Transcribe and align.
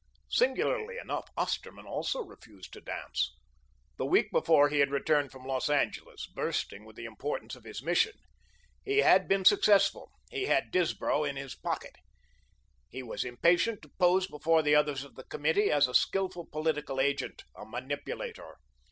Singularly 0.31 0.97
enough, 0.97 1.27
Osterman 1.37 1.85
also 1.85 2.23
refused 2.23 2.73
to 2.73 2.81
dance. 2.81 3.35
The 3.97 4.05
week 4.07 4.31
before 4.31 4.67
he 4.67 4.79
had 4.79 4.89
returned 4.89 5.31
from 5.31 5.45
Los 5.45 5.69
Angeles, 5.69 6.25
bursting 6.25 6.85
with 6.85 6.95
the 6.95 7.05
importance 7.05 7.55
of 7.55 7.65
his 7.65 7.83
mission. 7.83 8.13
He 8.83 8.97
had 9.03 9.27
been 9.27 9.45
successful. 9.45 10.09
He 10.31 10.45
had 10.47 10.71
Disbrow 10.71 11.23
"in 11.23 11.35
his 11.35 11.53
pocket." 11.53 11.97
He 12.89 13.03
was 13.03 13.23
impatient 13.23 13.83
to 13.83 13.89
pose 13.99 14.25
before 14.25 14.63
the 14.63 14.73
others 14.73 15.03
of 15.03 15.13
the 15.13 15.23
committee 15.25 15.69
as 15.69 15.87
a 15.87 15.93
skilful 15.93 16.47
political 16.47 16.99
agent, 16.99 17.43
a 17.55 17.63
manipulator. 17.63 18.57